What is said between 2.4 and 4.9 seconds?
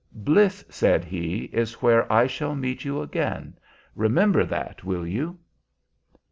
meet you again: remember that,